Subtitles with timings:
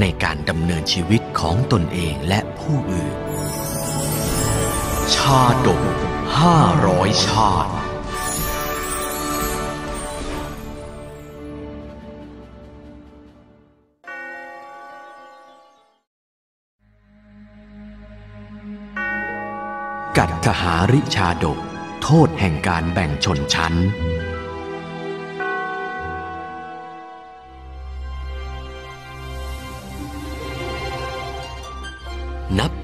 [0.00, 3.16] ในการดำเนินชีวิตของตนเองและผู้อื่น
[5.14, 5.82] ชาดก
[6.38, 7.72] ห้าร้อยชาติ
[20.18, 21.58] กัตถหาริชาดก
[22.02, 23.74] โทษแห่งการแบ่งชนชั้น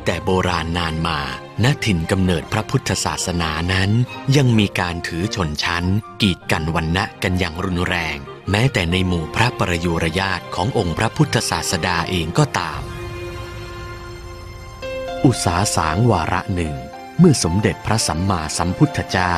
[0.04, 1.20] แต่โบราณนานมา
[1.64, 3.90] ณ ถิ่นกำเนิดพระพุทธศาสนานั้น
[4.36, 5.84] ยังมีการถือชนชั้น
[6.22, 8.16] กีดกันวันณะกันอย่างรุนแรง
[8.50, 12.80] แม้แต่ในหมู่พระประยุรญาติขององค์พระพุทธศาสดาเองก็ตาม
[15.24, 16.74] อุสาสางวาระหนึ่ง
[17.18, 19.34] เมื่อสมเด็จพระสัมมาสัมพุทธเจ้า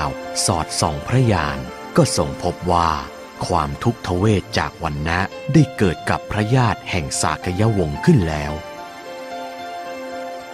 [0.47, 1.59] สอดส่องพระญาณ
[1.97, 2.91] ก็ทรงพบว่า
[3.47, 5.21] ความทุกขเวทจากวันนะ
[5.53, 8.53] ได้เกิดกับพระญาติแห่งสากยวงศ์ขึ้นแล้ว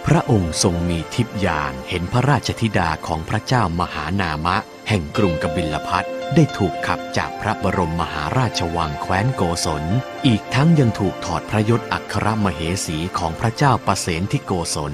[0.07, 4.57] พระองค์ทรงมีทิพยานเห็นพระราชธิดาของพระเจ้ามหานามะ
[4.89, 9.83] แห่งกรุงกบิลพัทได้ถูกขับจากพระบรมมหาราชวังแคว้นโกศล
[10.27, 14.93] อีกทั้งยังถูกถอดพระยศอัครมเหสีของพระเจ้าประเสนที่โกศล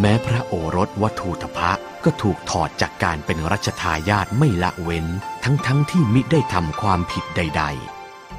[0.00, 1.72] แม้พระโอรสวัตูทพะ
[2.04, 5.06] ก็ถูกถอดจากการเป็นรัชทายาทไม่ละเว้น
[5.44, 7.62] ทั้งๆทที่มิได้ทำความผิดใด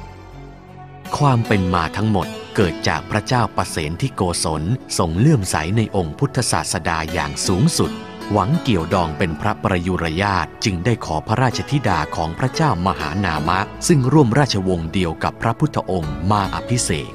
[0.02, 2.28] ๆ ความเป็นมาทั้งหมด
[2.58, 4.62] เกิดจากพระเจ้าประเสนที่โกศล
[4.98, 7.90] ทรงเลื่อมใสในองค์พุทธศาสดาอย่างสูงสุด
[8.32, 13.58] หวังเกี่ยวดองเป็นพระประยุรญาตจึงได้ขอพระราชธิดาของพระเจ้ามหานามะ
[13.88, 17.12] ซึ่งร่วมราชวงศ์เดียวกับพระพุทธองค์มาอภิเษก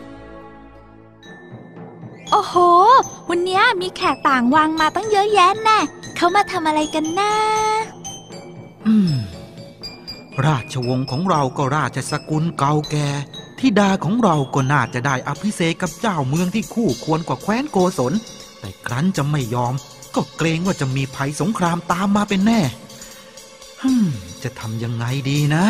[2.31, 2.55] โอ้โห
[3.29, 5.79] วันนี้มีแขกต่างวังมาตั้งเยอะแยะแน่
[6.15, 7.33] เขามาทำอะไรกันนะ
[8.87, 9.13] อืม
[10.45, 13.09] ราชวงศ์ของเราก็ราชสกุลเก่าแก่
[13.61, 18.13] ธิดาของเราก็น่าจะได้อภิเษกกับเจ้าเมืองที่คู่ควรกว่าแคว้นโกศล
[18.59, 19.73] แต่ครั้นจะไม่ยอม
[20.15, 22.61] ก็เกรงว่าจะมีภัยสงครามตามมาเป็นแน่
[23.81, 24.07] ฮึม
[24.43, 25.65] จะทำยังไงดีนะ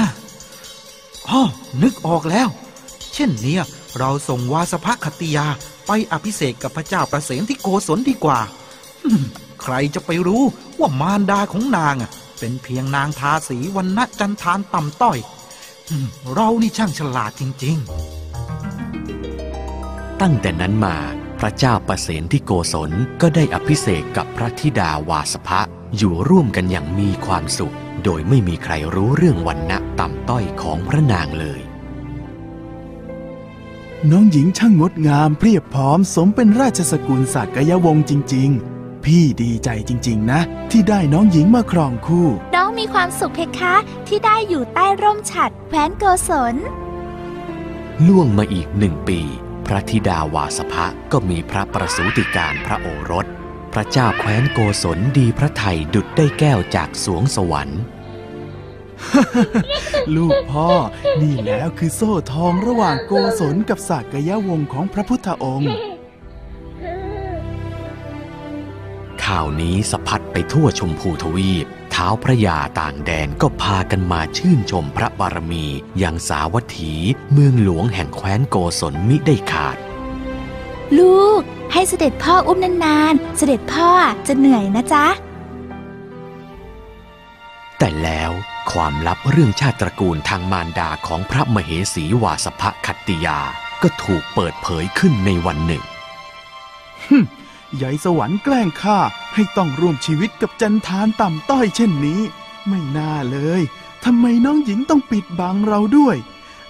[1.28, 1.41] อ๋อ
[1.84, 2.47] นึกออกแล้ว
[3.13, 3.63] เช่นเนี้ย
[4.00, 5.47] เราส่งวาสภคติยา
[5.88, 8.40] ไปอภิเษกกับพระเจ้าประเสนที่โกศลดีกว่า
[9.62, 10.44] ใครจะไปรู้
[10.80, 11.96] ว่ามารดาของนาง
[12.40, 15.18] เป็นเพียงนางทาสีวันณจันทานต่ำต้อย
[16.34, 17.78] เรานี่ช่างฉลาดจริง
[20.22, 20.97] ตั้งแต่นั้นมา
[21.40, 22.91] พระเจ้าประเสนที่โกศล
[23.22, 25.62] ก็ได้อภิเษกกับพระธิดาวาสภะ
[25.97, 31.62] อยู่ร่วมกันอย่างมีความสุข โดยไม่มีใครรู้เรื่องวันณะต่ำต้อยของพระนางเลย
[34.12, 38.71] น้องหญิงช่างงดงามเพรียบพร้อมสมเป็นราชสกุลสักยวงศ์จริง ๆ
[39.06, 40.41] พี่ดีใจจริง ๆ นะ
[40.72, 43.75] ที่ได้น้องหญิงมาครองคู่ น้องมีความสุขเพคะ
[44.07, 46.56] ที่ได้อยู่ใต้ร่มฉัดแคว้นโกศล
[48.07, 49.19] ล่วงมาอีกหนึ่งปี
[49.66, 53.25] พระธิดาวาสภะก็มีพระประสูติการพระโอรส
[53.73, 57.81] พระเจ้าแคว้นโกศลดีพระไทยดุดได้แก้วจากสวงสวรรค์
[60.16, 60.69] ลูกพ่อ
[61.22, 65.72] นี่แล้วคือโซ่ทองระหว่างโกศลกับสากยวงศ์ของพระพุทธองค์
[69.36, 75.66] ข่าวนี้สะพัดไปทั่วชมพูทวีปเท้าพระยาต่างแดนก็พากันมาชื่นชมพระบารมี
[76.00, 76.94] อย่างสาวัตถี
[77.31, 79.78] เมืองหลวงแห่งแคว้นโกศลมิได้ขาด
[81.00, 81.42] ลูก
[81.74, 83.90] ให้เสด็จพ่ออุ้มนานๆ เสด็จพ่อ
[84.28, 85.06] จะเหนื่อยนะจ๊ะ
[87.78, 88.31] แต่แล้ว
[88.72, 93.39] ความลับเรื่องชาติตระกูลทางมารดาของพระมเหสีวาสภคัตติยา
[93.81, 95.83] ก็ถูกเปิดเผยขึ้นในวันหนึ่ง
[97.78, 99.00] ใหญ่สวรรค์แกล้งข้า
[99.33, 102.22] ให้ต้องร่วมชีวิตกับจันทานต่ำต้อยเช่นนี้
[102.68, 103.62] ไม่น่าเลย
[104.06, 106.18] ทำไมน้องหญิงต้องปิดบังเราด้วย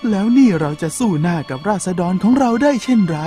[0.09, 3.19] แล้วนี่เราจะสู้หน้ากับราษฎรของเราได้เช่นไร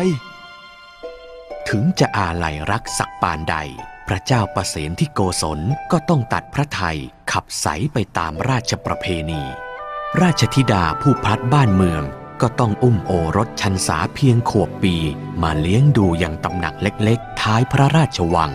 [1.68, 3.56] ถึงจะอาลัยรักสักปานใด
[4.08, 5.60] พระเจ้าประเสนที่โกศล
[5.92, 6.98] ก็ต้องตัดพระไทย
[7.32, 9.42] ขับใสไปตามราชประเพณี
[10.22, 12.02] ราชธิดาผู้พลัดบ้านเมือง
[12.42, 14.96] ก็ต้องอุ้มโอรสชันษาเพียงขวบปี
[15.42, 18.50] มาเลี้ยงดูอย่างตำหนักเล็กๆ ท้ายพระราชวัง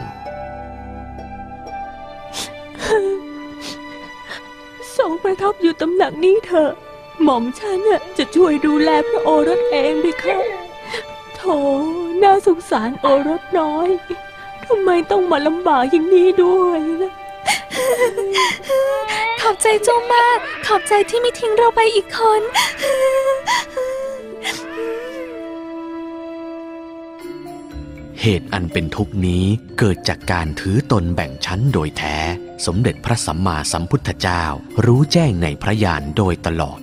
[5.62, 6.72] อยู่ตำหนักนี้เถอะ
[7.24, 10.46] หม่อมฉันน่ะจะช่วยดูแลพระโอรสเองไปค่ะถ
[11.36, 11.42] โถ
[12.24, 13.90] น่าสงสารโอรสน้อย
[14.66, 17.12] ทำไมต้องมาลำบากอย่างนี้ด้วยนะ
[19.42, 22.42] ขอบใจเจ้ามาก ขอบใจที่ไม่ทิ้งเราไปอีกคน
[28.22, 29.46] เหตุอันเป็นทุกข์นี้
[29.80, 32.18] เกิดจากการถือตนแบ่งชั้นโดยแท้
[32.66, 34.44] สมเด็จพระสัมมาสัมพุทธเจ้า
[34.86, 36.80] รู้แจ้งในพระญาณโดยตลอด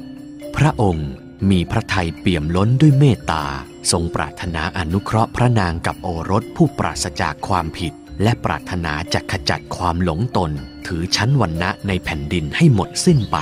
[0.56, 1.11] พระองค์
[1.50, 3.44] มีพระทัยเปี่ยมล้นด้วยเมตตา
[3.90, 7.93] ทรงปรารถนาอนุเคราะห์พระนางกับโอรสผู้ปราศจากความผิด
[8.23, 10.50] และปรารถนาจะขจัดความหลงตน
[10.87, 13.37] ถือชั้นวรรณะในแผ่นดินให้หมดสิ้นไป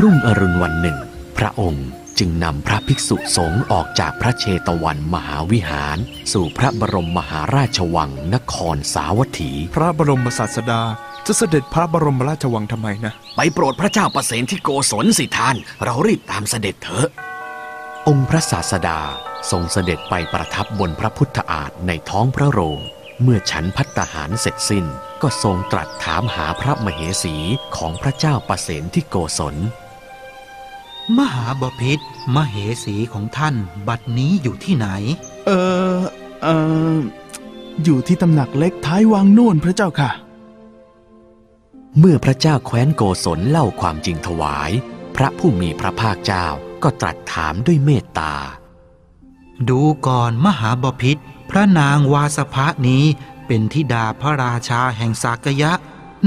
[0.00, 0.98] รุ่งอรุณวันหนึ่ง
[1.38, 1.88] พระองค์
[2.18, 5.98] จึงนำพระภิกษุสงฆ์ออกจากพระเชตวันมหาวิหาร
[6.32, 10.82] สู่พระบรมมหาราชวังนครสาวัตถี พระบรมศาสดา
[11.26, 17.08] จะเสด็จพระบรมราชวังทำไมนะ ไปโปรดพระเจ้าประเสนที่โกศลสิท่าน เรารีบตามเสด็จเถอะ
[18.08, 19.00] องค์พระศาสดา
[19.50, 22.80] ทรงเสด็จไปประทับบนพระพุทธอาฏในท้องพระโรง
[23.22, 24.84] เมื่อฉันพัตตาหารเสร็จสิ้น
[25.22, 27.36] ก็ทรงตรัสถามหาพระมเหสี
[27.76, 29.56] ของพระเจ้าประเสนที่โกศล
[31.18, 31.98] มหาบพิษ
[32.34, 33.54] มเหสีของท่าน
[33.88, 34.88] บัดนี้อยู่ที่ไหน
[35.46, 35.50] เอ
[35.98, 36.00] อ
[36.42, 36.48] เอ
[36.96, 36.98] อ
[37.84, 40.10] อยู่ที่ตำหนักเล็กท้ายวังโน่นพระเจ้าค่ะ
[41.98, 44.70] เมื่อพระเจ้าแคว้นโกศลเล่าความจริงถวาย
[45.16, 46.46] พระผู้มีพระภาคเจ้า
[46.82, 48.34] ก็ตรัสถามด้วยเมตตา
[49.68, 51.16] ดูก่อนมหาบพิษ
[51.50, 53.04] พระนางวาสภะนี้
[53.46, 55.72] เป็นธิดาพระราชาแห่งสากยะ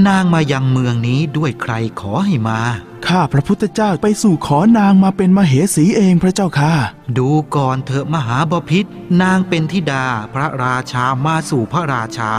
[0.08, 2.60] นางมายังเมืองนี้ด้วยใครขอให้มา
[3.06, 6.72] ข้าพระพุทธเจ้าไปสู่ขอนางมาเป็นมเหสีเองพระเจ้าค่ะ
[7.18, 8.84] ดูก่อนเถอะมหาบพิษ
[9.22, 10.04] นางเป็นธิดา
[10.34, 12.32] พระราชามาสู่พระราชา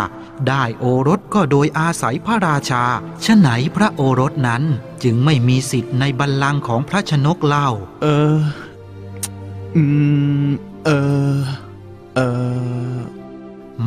[0.47, 2.83] ได้โอรสก็โดยอาศัยพระราชา
[3.25, 4.63] ฉะไหนพระโอรสนั้น
[5.03, 7.69] จึงไม่มีสิทธิ์ในบัลลังก์ของพระชนกเล่า
[8.01, 8.39] เออ
[9.75, 9.83] อื
[10.47, 10.49] ม
[10.85, 10.89] เอ
[11.35, 11.39] อ
[12.15, 12.19] เอ
[12.93, 12.97] อ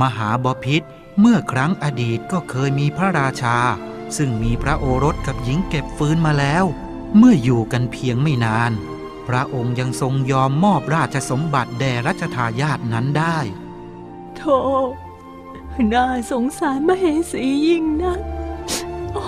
[0.01, 0.83] มหาบพิษ
[1.21, 3.57] เมื่อครั้งอดีตก็เคยมีพระราชา
[4.17, 6.65] ซึ่งมีพระโอรสกับหญิงเก็บฟืนมาแล้ว
[7.17, 8.73] เมื่ออยู่กันเพียงไม่นาน
[9.29, 13.39] พระองค์ยังทรงยอมมอบราชสมบัติแด่รัชทายาทนั้นได้
[14.37, 14.43] โถ
[15.95, 18.17] น่าสงสารมเหสียิ่งนะ
[19.13, 19.25] โอ้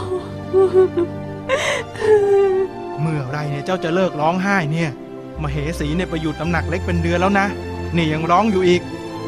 [3.00, 4.90] เมื่อไรเนี่ยเจ้าจะเลิกร้องไห้เนี่ย
[5.42, 7.46] มเหสีเนี่ยไปอยู่ตำหนักเล็กเป็นเดือนแล้วนะ
[7.96, 8.82] นี่ยังร้องอยู่อีก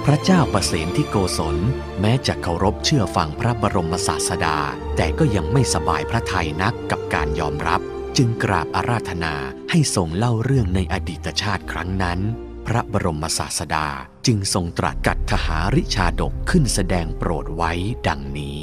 [0.04, 1.56] พระเจ้าประเสนที่โกศล
[2.00, 4.58] แม้จะเคารพเชื่อฟังพระบรมศาสดา
[4.96, 7.80] แต่ก็ยังไม่สบายพระทัยนักกับการยอมรับ
[8.16, 9.34] จึงกราบอาราธนา
[9.70, 12.18] ให้ทรงเล่าเรื่องในอดีตชาติครั้งนั้น
[12.66, 13.86] พระบรมศาสดา
[14.26, 17.72] จึงทรงตรัสกัดทหาริชาดกขึ้นแสดงโปรดไว้
[18.08, 18.58] ดังนี้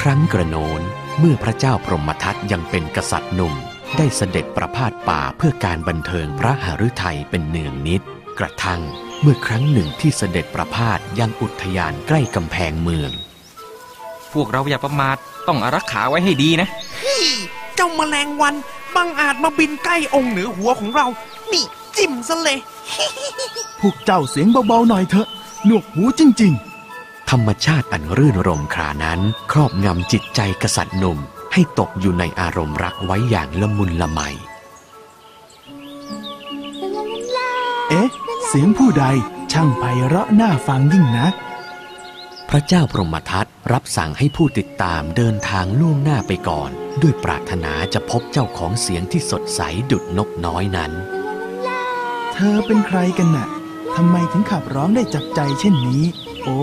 [0.00, 0.80] ครั้งกระโน้น
[1.18, 3.54] เมื่อพระเจ้าพรหมทัตยังเป็นกษัตริย์หนุ่ม
[3.96, 8.02] ได้เสด็จประพาสป่าเพื่อการบันเทิงพระหฤทัยเป็นเนืองนิด
[8.38, 8.80] กระทั่ง
[9.20, 13.10] เมื่อครั้งหนึ่งที่เสด็จประพาสยังอุทยานใกล้กำแพงเมือง
[14.32, 15.16] พวกเราอย่าประมาท
[15.48, 16.68] ต้องอารักขาไว้ให้ดีนะ
[17.76, 18.54] เจ้าแมลงวัน
[18.94, 21.06] บังอาจมาบินใกล้องค์เหนือหัวของเรา
[21.52, 21.64] นี่
[21.96, 22.58] จิ้มซะเลย
[23.80, 25.28] พวกเจ้าเสียงเบาๆหน่อยเถอะ
[25.66, 26.54] หนวกหูจริง
[27.30, 29.20] ธรรมชาติอันรื่นรมครานั้น
[29.52, 31.18] ครอบงำจิตใจกษัตริย์หนุ่ม
[31.52, 34.54] ให้ตกอยู่ในอารมณ์รักไว้อย่างละมุนละไมๆ
[37.90, 38.08] เอ๊ะ
[38.46, 39.04] เสียงผู้ใด
[39.52, 41.34] ช่างไพเราะน่าฟังยิ่งนัก
[42.50, 46.70] พระเจ้าพรหมทัตรับสั่งให้ผู้ติดตามเดินทางล่วงหน้าไปก่อน
[47.02, 49.60] ด้วยปรารถนาจะพบเจ้าของเสียงที่สดใส
[49.90, 50.92] ดุดนกน้อยนั้น
[52.32, 53.48] เธอเป็นใครกันน่ะ
[53.96, 56.04] ทำไมถึงขับร้องได้จับใจเช่นนี้
[56.42, 56.62] โอ้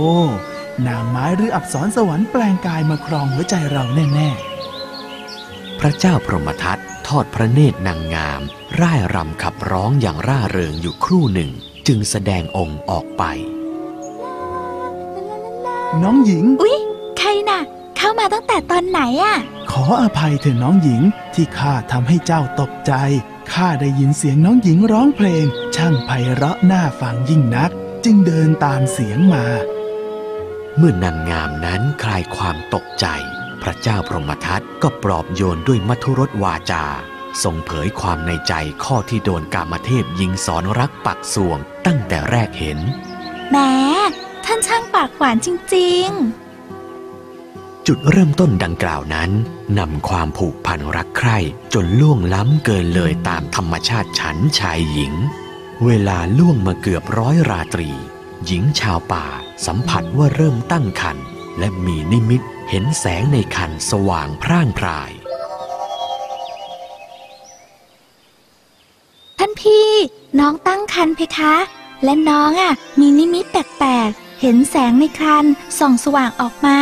[0.87, 4.29] นางไม้หรืออับสรสวรรค์แปลงกายมาครองหัวใจเราแน่
[5.79, 8.41] พระเจ้าพรหมทัตทอดพระเนตรนางงาม
[8.81, 11.51] ร่ายรำขับร้องอย่างร่าเริงอยู่ครู่หนึ่ง
[11.87, 13.60] จึงแสดงองค์ออกไปๆ
[16.03, 16.77] น้องหญิง อุ๊ย
[17.17, 17.61] ใครน่ะ
[17.97, 19.35] เข้ามาตั้งแต่ตอนไหนอะ
[19.71, 21.01] ขออภัยเถอะน้องหญิง
[21.33, 22.93] ที่ข้าทำให้เจ้าตกใจ
[23.53, 25.45] ข้าได้ยินเสียงน้องหญิงร้องเพลง
[25.75, 27.71] ช่างไพเราะน่าฟังยิ่งนัก
[28.05, 29.45] จึงเดินตามเสียงมา
[30.77, 33.05] เมื่อนางงามนั้นคลายความตกใจ
[33.61, 36.85] พระเจ้าพรหมทัตก็ปลอบโยนด้วยมัทุรสวาจา
[37.43, 42.79] ทรงเผยความในใจข้อที่โดนกามเทพยิงสอนรักปักสวงตั้งแต่แรกเห็น
[43.49, 43.57] แหม
[44.17, 46.09] ท่านช่างปากหวานจริง
[47.87, 49.31] จุดเริ่มต้นดังกล่าวนั้น
[49.79, 51.37] นำความผูกพันรักใคร่
[51.73, 55.13] จนล่วงล้ำเกินเลยตามธรรมชาติฉันชายหญิง
[55.85, 57.91] เวลาล่วงมาเกือบร้อยราตรี
[58.45, 59.25] หญิงชาวป่า
[59.65, 61.17] สัมผัสว่าเริ่มตั้งคัน
[61.59, 65.11] และมีนิมิตเห็นแสงในคันสว่างพร่างพราย
[69.37, 69.89] ท่านพี่
[70.39, 71.53] น้องตั้งครรภ์เพคะ
[72.03, 75.45] และน้องอะ มีนิมิตแปลกๆ เห็นแสงในครัน
[75.79, 76.77] ส่องสว่างออกมา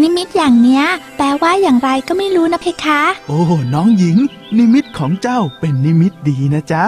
[0.00, 0.84] นิมิตอย่างเนี้ย
[1.16, 3.40] แปลว่าอย่างไรก็ไม่รู้นะเพคะ โอ้
[3.74, 4.16] น้องหญิง
[4.58, 6.84] นิมิตของเจ้าเป็นนิมิตดีนะจ๊ะ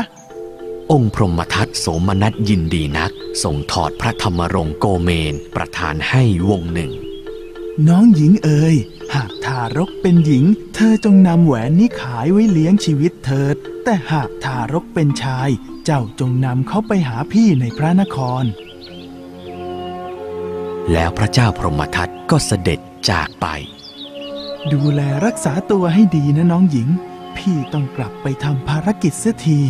[0.92, 3.12] องค์พรหมทัตโสมนัสยินดีนัก
[3.42, 6.92] ส่งถอดพระธรรมรงค์โกเมนประทานให้วงหนึ่ง
[7.88, 8.76] น้องหญิงเอ๋ย
[9.14, 15.48] หากทารกเป็นหญิง เธอจงนำแหวนนี้ขายไว้เลี้ยงชีวิตเถิด แต่หากทารกเป็นชาย
[15.84, 18.44] เจ้าจงนำเขาไปหาพี่ในพระนคร
[20.92, 23.46] แล้วพระเจ้าพรหมทัตก็เสด็จจากไป
[24.72, 26.88] ดูแลรักษาตัวให้ดีนะน้องหญิง
[27.36, 29.60] พี่ต้องกลับไปทำภารกิจเสียที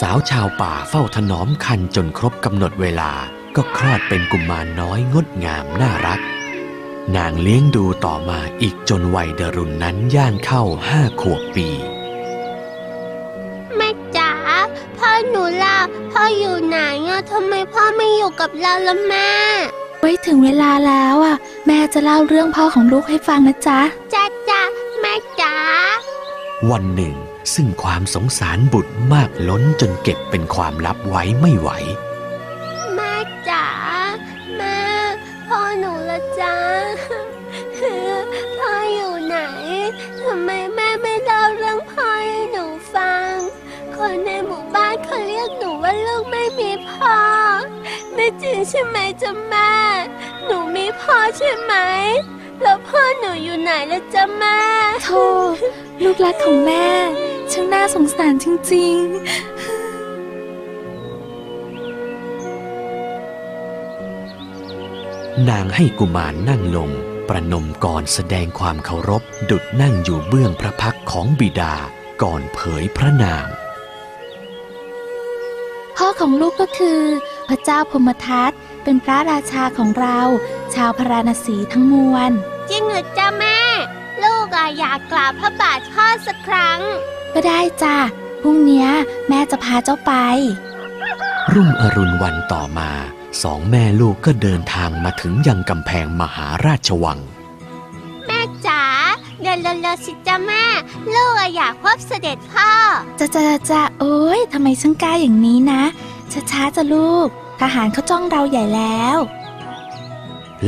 [0.00, 3.10] สาวชาวป่าเฝ้าถนอมคันจนครบกำหนดเวลา
[3.56, 6.20] ก็คลอดเป็นกุมารน้อยงดงามน่ารัก
[7.16, 11.68] นางเลี้ยงดูต่อมาอีกจนวัยเดรุณนั้นย่างเข้าห้าขวบปี
[15.62, 15.78] ล่ะ
[16.12, 19.30] พ่ออยู่ไหนอะทำไมพ่อไม่อยู่กับเราละแม่
[20.00, 21.36] ไว้ถึงเวลาแล้วอะ
[21.66, 23.80] แม่จะเล่าเรื่องพ่อของลูกให้ฟังนะจ๊ะ
[24.14, 24.62] จ้าจ้า
[25.00, 25.54] แม่จ๋า
[26.70, 27.14] วันหนึ่ง
[27.54, 31.70] ซึ่งความสงสารบุตรมากล้นจนเก็บเป็นความลับไว้ไม่ไหว
[32.94, 33.14] แม่
[33.48, 33.66] จ๋า
[34.56, 34.78] แม่
[35.46, 36.56] พ่อหนูละจ้า
[38.58, 39.38] พ่ออยู่ไหน
[40.22, 43.32] ทำไมแม่ไม่เล่าเรื่องพ่อให้หนูฟัง
[43.96, 44.30] คนใน
[46.06, 47.18] ลูกไม่มีพ่อ
[48.14, 49.72] ไม่จริงใช่ไหมจ๊ะแม่
[50.44, 51.74] หนูมีพ่อใช่ไหม
[52.62, 54.58] แล้วพ่อหนูอยู่ไหนละจ๊ะแม่
[55.04, 55.24] โธ่
[56.02, 56.86] ลูกรักของแม่
[57.50, 59.00] ช่างน่าสงสารจริง
[65.48, 66.90] นางให้กุมารนั่งลง
[67.28, 71.74] ประนมก่อนแสดงความเคารพ ดุดนั่งอยู่เบื้องพระพักตร์ของบิดา
[72.22, 73.63] ก่อนเผยพระนามๆ
[76.06, 77.02] พ่อของลูกก็คือ
[77.48, 78.52] พระเจ้าพรหมทัต
[78.84, 80.18] เป็นพระราชาของเรา
[80.74, 82.30] ชาวพาราณสีทั้งมวล
[82.70, 83.58] จริงเหรอจ๊ะแม่
[84.22, 86.80] ลูกอะอยากกราบพระบาทพ่อสักครั้ง
[87.34, 87.96] ก็ได้จ้ะ
[88.42, 88.88] พรุ่งเนี้ย
[89.28, 90.12] แม่จะพาเจ้าไป
[91.52, 92.90] รุ่งอรุณวันต่อมา
[93.42, 97.33] สองแม่ลูกก็เดินทางมาถึงยังกำแพงมหาราชวังแม่จ๋า
[99.62, 100.64] เดินเร็วๆสิจ๊ะแม่
[101.14, 102.70] ลูกอะอยากพบเสด็จพ่อ
[103.18, 105.82] จะจะจะจะโอ๊ยทำไมช่างกล้าอย่างนี้นะ
[106.50, 107.28] ช้าๆจะลูก
[107.60, 109.18] ทหารเขาจ้องเราใหญ่แล้ว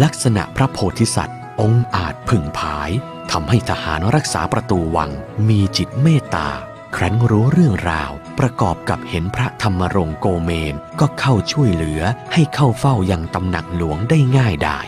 [0.03, 2.91] ลักษณะพระโพธิสัตว์ องค์อาจผึ่งผาย
[3.31, 5.11] ทำให้ทหารรักษาประตูวัง
[5.49, 6.49] มีจิตเมตตา
[6.97, 12.03] ครั้นรู้เรื่องราว ประกอบกับเห็นพระธรรมรงค์โกเมนก็เข้าช่วยเหลือ
[12.33, 14.79] ให้เข้าเฝ้ายังตำหนักหลวงได้ง่ายได้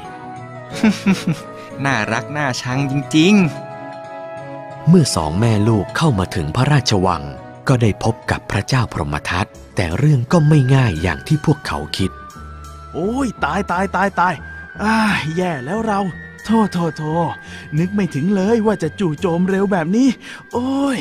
[1.85, 3.35] น่ารักน่าชังจริง
[4.91, 7.23] เมื่อสองแม่ลูกเข้ามาถึงพระราชวัง
[7.69, 12.11] ก็ได้พบกับพระเจ้าพรหมทัตแต่เรื่องก็ไม่ง่ายอย่างที่พวกเขาคิด
[12.95, 14.35] โอ้ยตายตายตายตาย
[14.83, 14.97] อ้า
[15.37, 16.01] แย่แล้วเรา
[16.45, 17.33] โทษโทษโทษ
[17.79, 20.09] นึกไม่ถึงเลยว่าจะจู่โจมเร็วแบบนี้
[20.53, 20.99] โอ้ย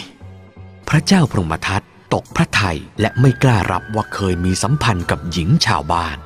[0.89, 1.81] พระเจ้าพรหมทัต
[2.13, 6.17] ตกพระทัยและไม่กล้ารับว่าเคยมีสัมพันธ์กับหญิงชาวบ้าน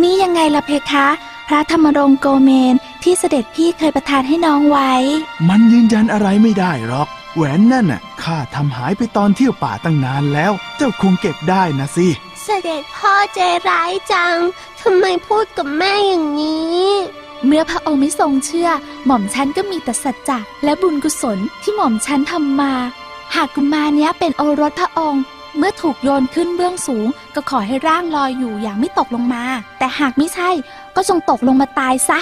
[0.00, 1.06] นี่ยังไงล่ะเพคะ
[1.50, 4.92] พระธรรมรงค์โกเมนที่เสด็จพี่เคยประทานให้น้องไว้
[5.48, 12.08] มันยืนยันอะไรไม่ได้หรอก แหวนนั่นน่ะข้าทำหายไปตอนเที่ยวป่าตั้งนานแล้ว เจ้าคงเก็บได้นะสิ
[12.42, 14.36] เสด็จพ่อใจร้ายจัง
[14.80, 16.88] ทำไมพูดกับแม่อย่างนี้
[17.46, 18.70] เมื่อพระองค์ไม่ทรงเชื่อ
[19.06, 22.72] หม่อมฉันก็มีแต่สัจจะและบุญกุศลที่หม่อมฉันทำมา
[23.34, 25.22] หากกุมารเนี้ยเป็นโอรสพระองค์
[25.56, 29.44] เมื่อถูกโยนขึ้นเบื้องสูง ก็ขอให้ร่างลอยอยู่อย่างไม่ตกลงมา
[29.78, 30.50] แต่หากไม่ใช่
[30.96, 32.20] ก็จงตกลงมาตายซะ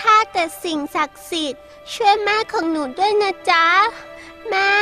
[0.00, 3.66] ข้าแต่สิ่งศักดิ์สิทธิ์ช่วยแม่ของหนูด้วยนะจ๊ะ
[4.48, 4.72] แม่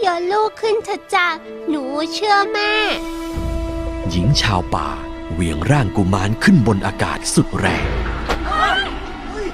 [0.00, 1.26] อย่าลูกขึ้นเถอะจ้ะ
[1.68, 1.82] หนู
[2.12, 2.72] เชื่อแม่
[4.10, 4.88] หญิงชาวป่า
[5.32, 7.86] เหวี่ยงร่างกุมารขึ้นบนอากาศสุดแรง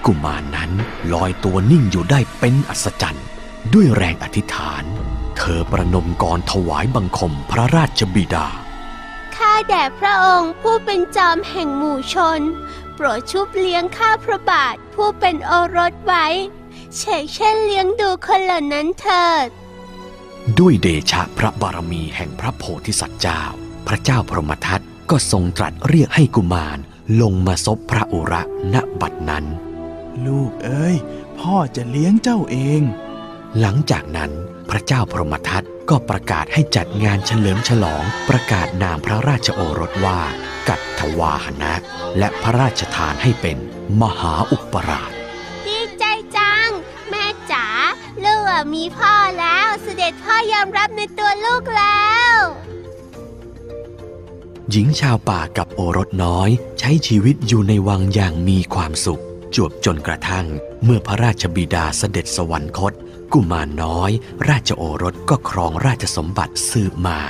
[0.07, 0.71] กุมารนั้น
[1.13, 3.27] ลอยตัวนิ่งอยู่ได้เป็นอัศจรรย์
[3.73, 4.85] ด้วยแรงอธิษฐาน
[5.43, 8.47] เธอประนมกรถวายบังคมพระราชบิดา
[9.37, 12.41] ข้าแด่พระองค์ผู้เป็นจอมแห่งหมู่ชน
[12.95, 16.27] โปรดชุบเลี้ยงข้าพระบาทผู้เป็นโอรสไว้
[16.97, 19.49] เฉกเช่นเลี้ยงดูคนเหล่านั้นเถิด
[20.59, 23.43] ด้วยเดชะพระบารมีแห่งพระโพธิสัตว์เจ้า
[23.87, 24.81] พระเจ้าพรหมทัต
[25.11, 26.79] ก็ทรงตรัสเรียกให้กุมาร
[27.21, 28.43] ลงมาซบพระอุระ
[28.75, 29.45] ณบัดนั้น
[30.27, 30.97] ลูกเอ้ย
[31.39, 32.81] พ่อจะเลี้ยงเจ้าเอง
[33.61, 34.33] หลังจากนั้น
[34.71, 40.21] พระเจ้าพรหมทัตก็ประกาศให้จัดงานเฉลิมฉลอง ประกาศนามพระราชโอรสว่า
[40.69, 41.75] กัตถวาหนะ
[42.19, 43.57] และพระราชทานให้เป็น
[44.01, 45.11] มหาอุปราช
[45.67, 46.05] ดีใจ
[46.37, 46.69] จัง
[47.11, 47.67] แม่จ๋า
[48.25, 52.37] ลูกอะมีพ่อแล้วเสด็จพ่อยอมรับในตัวลูกแล้ว
[54.71, 59.23] หญิงชาวป่ากับโอรสน้อย ใช้ชีวิตอยู่ในวังอย่างมีความสุข
[59.55, 60.47] จวบจนกระทั่ง
[60.85, 62.93] เมื่อพระราชบิดาเสด็จสวรรคต
[63.33, 64.11] กุมารน้อย
[64.49, 67.21] ราชโอรสก็ครองราชสมบัติสืบมา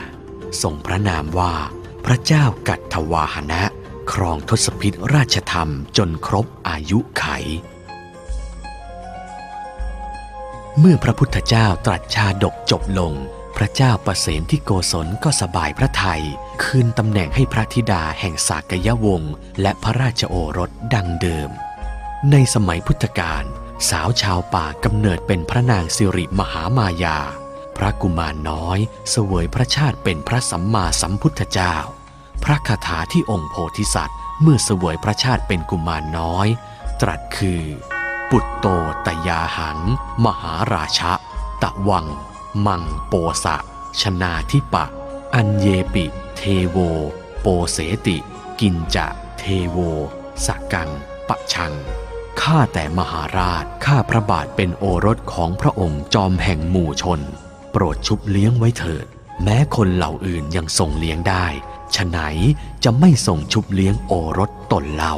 [0.63, 1.55] ทรงพระนามว่า
[2.07, 3.63] พระเจ้ากัตถวาหนะ
[4.13, 7.25] ครองทศพิธราชธรรมจนครบอายุไข
[10.79, 13.13] เมื่อพระพุทธเจ้าตรัสชาดกจบลง
[13.57, 16.23] พระเจ้าประเสนที่โกศลก็สบายพระทัย
[16.63, 21.51] คืนตำแหน่งให้พระธิดาแห่งสากยวงศ์และพระราชโอรสดังเดิม
[22.31, 23.45] ในสมัยพุทธกาล
[23.89, 27.19] สาวชาวป่ากำเนิดเป็นพระนางสิริมหามายา
[27.77, 28.79] พระกุมารน้อย
[29.11, 31.75] เสวยพระชาติเป็นพระสัมมาสัมพุทธเจ้า
[32.45, 36.49] พระคาถาที่องค์โพธิสัตว์ เมื่อเสวยพระชาติเป็นกุมารน้อย
[37.01, 37.63] ตรัสคือ
[38.31, 38.67] ปุตโต
[39.07, 39.79] ตยาหัง
[40.25, 41.13] มหาราชะ
[41.63, 42.07] ตะวัง
[42.67, 43.57] มังโปสะ
[44.01, 44.85] ชนาทิปะ
[45.35, 46.07] อัญเยปิ
[46.37, 46.79] เทโว
[47.41, 48.17] โปเสติ
[48.61, 49.07] กินจะ
[49.39, 49.79] เทโว
[50.47, 50.91] สักกัง
[51.29, 51.75] ปะชัง
[52.43, 57.21] ข้าแต่มหาราช ข้าพระบาทเป็นโอรสของพระองค์จอมแห่งหมู่ชน
[57.73, 59.07] โปรดชุบเลี้ยงไว้เถิด
[59.43, 61.47] แม้คนเหล่าอื่นยังทรงเลี้ยงได้
[61.95, 62.19] ฉะไหน
[62.85, 65.15] จะไม่ส่งชุบเลี้ยงโอรสตนเล่า